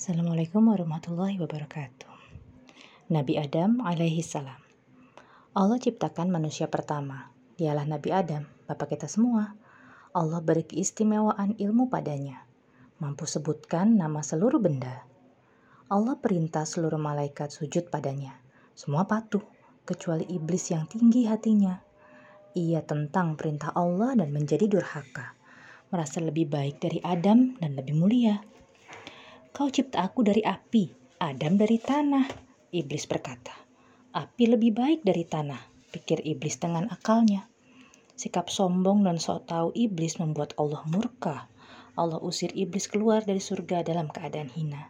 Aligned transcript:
Assalamualaikum 0.00 0.64
warahmatullahi 0.64 1.36
wabarakatuh. 1.36 2.08
Nabi 3.12 3.36
Adam 3.36 3.84
alaihi 3.84 4.24
salam. 4.24 4.56
Allah 5.52 5.76
ciptakan 5.76 6.32
manusia 6.32 6.72
pertama. 6.72 7.28
Dialah 7.60 7.84
Nabi 7.84 8.08
Adam, 8.08 8.48
bapak 8.64 8.96
kita 8.96 9.12
semua. 9.12 9.52
Allah 10.16 10.40
beri 10.40 10.64
keistimewaan 10.64 11.52
ilmu 11.60 11.92
padanya. 11.92 12.48
Mampu 12.96 13.28
sebutkan 13.28 14.00
nama 14.00 14.24
seluruh 14.24 14.56
benda. 14.56 15.04
Allah 15.92 16.16
perintah 16.16 16.64
seluruh 16.64 16.96
malaikat 16.96 17.52
sujud 17.52 17.92
padanya. 17.92 18.40
Semua 18.72 19.04
patuh, 19.04 19.44
kecuali 19.84 20.24
iblis 20.32 20.72
yang 20.72 20.88
tinggi 20.88 21.28
hatinya. 21.28 21.76
Ia 22.56 22.80
tentang 22.88 23.36
perintah 23.36 23.76
Allah 23.76 24.16
dan 24.16 24.32
menjadi 24.32 24.64
durhaka. 24.64 25.36
Merasa 25.92 26.24
lebih 26.24 26.48
baik 26.48 26.80
dari 26.80 27.04
Adam 27.04 27.60
dan 27.60 27.76
lebih 27.76 28.00
mulia. 28.00 28.40
Kau 29.60 29.68
cipta 29.68 30.00
aku 30.00 30.24
dari 30.24 30.40
api, 30.40 30.88
Adam 31.20 31.60
dari 31.60 31.76
tanah. 31.76 32.24
Iblis 32.72 33.04
berkata, 33.04 33.52
api 34.08 34.56
lebih 34.56 34.72
baik 34.72 35.04
dari 35.04 35.28
tanah, 35.28 35.60
pikir 35.92 36.24
iblis 36.24 36.56
dengan 36.56 36.88
akalnya. 36.88 37.44
Sikap 38.16 38.48
sombong 38.48 39.04
dan 39.04 39.20
sok 39.20 39.52
tahu 39.52 39.68
iblis 39.76 40.16
membuat 40.16 40.56
Allah 40.56 40.80
murka. 40.88 41.44
Allah 41.92 42.16
usir 42.24 42.48
iblis 42.56 42.88
keluar 42.88 43.20
dari 43.20 43.36
surga 43.36 43.84
dalam 43.84 44.08
keadaan 44.08 44.48
hina. 44.48 44.88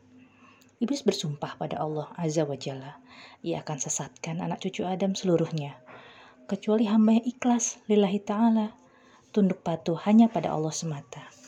Iblis 0.79 1.03
bersumpah 1.03 1.59
pada 1.59 1.83
Allah 1.83 2.07
Azza 2.15 2.47
wa 2.47 2.55
Jalla, 2.55 3.03
ia 3.43 3.67
akan 3.67 3.79
sesatkan 3.83 4.39
anak 4.39 4.63
cucu 4.63 4.87
Adam 4.87 5.19
seluruhnya, 5.19 5.83
kecuali 6.47 6.87
hamba 6.87 7.19
yang 7.19 7.27
ikhlas 7.27 7.83
lillahi 7.91 8.23
ta'ala, 8.23 8.71
tunduk 9.35 9.67
patuh 9.67 9.99
hanya 10.07 10.31
pada 10.31 10.55
Allah 10.55 10.71
semata. 10.71 11.40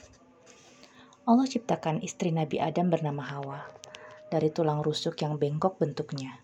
Allah 1.33 1.49
ciptakan 1.49 2.05
istri 2.05 2.29
Nabi 2.29 2.61
Adam 2.61 2.93
bernama 2.93 3.25
Hawa 3.25 3.65
dari 4.29 4.53
tulang 4.53 4.85
rusuk 4.85 5.17
yang 5.25 5.41
bengkok 5.41 5.81
bentuknya. 5.81 6.37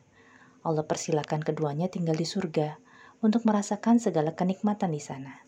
Allah 0.65 0.81
persilakan 0.81 1.45
keduanya 1.45 1.93
tinggal 1.93 2.17
di 2.17 2.25
surga 2.25 2.81
untuk 3.21 3.45
merasakan 3.45 4.01
segala 4.01 4.33
kenikmatan 4.33 4.89
di 4.89 4.97
sana. 4.97 5.45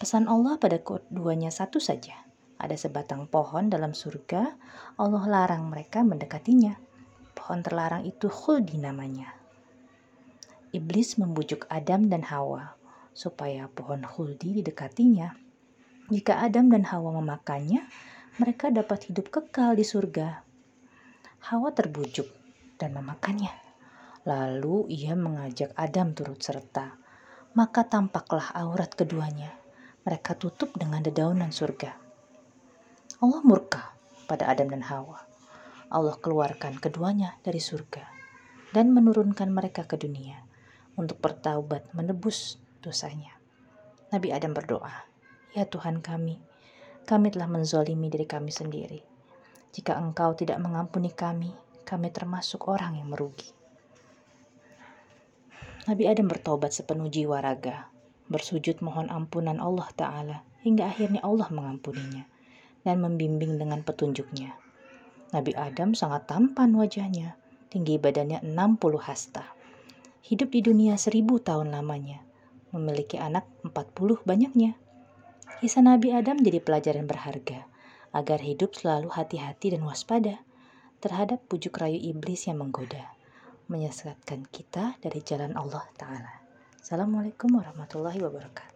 Pesan 0.00 0.32
Allah 0.32 0.56
pada 0.56 0.80
keduanya 0.80 1.52
satu 1.52 1.76
saja. 1.76 2.16
Ada 2.56 2.88
sebatang 2.88 3.28
pohon 3.28 3.68
dalam 3.68 3.92
surga, 3.92 4.56
Allah 4.96 5.24
larang 5.28 5.68
mereka 5.68 6.00
mendekatinya. 6.00 6.80
Pohon 7.36 7.60
terlarang 7.60 8.08
itu 8.08 8.32
khuldi 8.32 8.80
namanya. 8.80 9.28
Iblis 10.72 11.20
membujuk 11.20 11.68
Adam 11.68 12.08
dan 12.08 12.24
Hawa 12.32 12.80
supaya 13.12 13.68
pohon 13.68 14.08
khuldi 14.08 14.64
didekatinya. 14.64 15.36
Jika 16.08 16.40
Adam 16.40 16.72
dan 16.72 16.88
Hawa 16.88 17.20
memakannya, 17.20 17.84
mereka 18.34 18.66
dapat 18.66 19.06
hidup 19.06 19.30
kekal 19.30 19.78
di 19.78 19.86
surga. 19.86 20.42
Hawa 21.54 21.70
terbujuk 21.70 22.26
dan 22.74 22.90
memakannya. 22.98 23.54
Lalu 24.26 24.90
ia 24.90 25.14
mengajak 25.14 25.70
Adam 25.78 26.18
turut 26.18 26.42
serta. 26.42 26.98
Maka 27.54 27.86
tampaklah 27.86 28.50
aurat 28.58 28.90
keduanya. 28.90 29.54
Mereka 30.02 30.34
tutup 30.34 30.74
dengan 30.74 30.98
dedaunan 31.06 31.54
surga. 31.54 31.94
Allah 33.22 33.42
murka 33.46 33.94
pada 34.26 34.50
Adam 34.50 34.66
dan 34.74 34.82
Hawa. 34.82 35.22
Allah 35.94 36.18
keluarkan 36.18 36.82
keduanya 36.82 37.38
dari 37.46 37.62
surga 37.62 38.02
dan 38.74 38.90
menurunkan 38.90 39.46
mereka 39.54 39.86
ke 39.86 39.94
dunia 39.94 40.42
untuk 40.98 41.22
bertaubat 41.22 41.86
menebus 41.94 42.58
dosanya. 42.82 43.38
Nabi 44.10 44.34
Adam 44.34 44.50
berdoa, 44.50 45.06
"Ya 45.54 45.70
Tuhan 45.70 46.02
kami, 46.02 46.42
kami 47.04 47.30
telah 47.30 47.46
menzolimi 47.46 48.08
diri 48.08 48.24
kami 48.24 48.48
sendiri. 48.48 49.00
Jika 49.76 50.00
engkau 50.00 50.32
tidak 50.32 50.56
mengampuni 50.58 51.12
kami, 51.12 51.52
kami 51.84 52.08
termasuk 52.08 52.64
orang 52.66 52.96
yang 52.96 53.12
merugi. 53.12 53.52
Nabi 55.84 56.08
Adam 56.08 56.32
bertobat 56.32 56.72
sepenuh 56.72 57.12
jiwa 57.12 57.44
raga, 57.44 57.92
bersujud 58.32 58.80
mohon 58.80 59.12
ampunan 59.12 59.60
Allah 59.60 59.84
Ta'ala, 59.92 60.40
hingga 60.64 60.88
akhirnya 60.88 61.20
Allah 61.20 61.52
mengampuninya 61.52 62.24
dan 62.88 63.04
membimbing 63.04 63.60
dengan 63.60 63.84
petunjuknya. 63.84 64.56
Nabi 65.36 65.52
Adam 65.52 65.92
sangat 65.92 66.24
tampan 66.24 66.72
wajahnya, 66.72 67.36
tinggi 67.68 68.00
badannya 68.00 68.40
60 68.46 68.96
hasta. 68.96 69.44
Hidup 70.24 70.56
di 70.56 70.64
dunia 70.64 70.96
seribu 70.96 71.36
tahun 71.36 71.74
lamanya, 71.74 72.24
memiliki 72.72 73.20
anak 73.20 73.44
40 73.66 74.24
banyaknya. 74.24 74.80
Kisah 75.64 75.80
Nabi 75.80 76.12
Adam 76.12 76.44
jadi 76.44 76.60
pelajaran 76.60 77.08
berharga 77.08 77.64
agar 78.12 78.36
hidup 78.44 78.76
selalu 78.76 79.08
hati-hati 79.08 79.72
dan 79.72 79.88
waspada 79.88 80.44
terhadap 81.00 81.40
pujuk 81.48 81.80
rayu 81.80 81.96
iblis 81.96 82.44
yang 82.44 82.60
menggoda, 82.60 83.16
menyesatkan 83.72 84.44
kita 84.44 85.00
dari 85.00 85.24
jalan 85.24 85.56
Allah 85.56 85.88
Ta'ala. 85.96 86.44
Assalamualaikum 86.84 87.48
warahmatullahi 87.48 88.20
wabarakatuh. 88.20 88.73